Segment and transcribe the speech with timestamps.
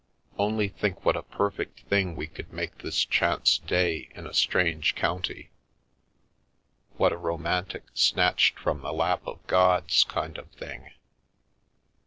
[0.35, 4.95] Only think what a perfect thing we could make this chance day in a strange
[4.95, 5.51] county—
[6.97, 10.89] what a romantic snatched from the lap of gods kind of thing.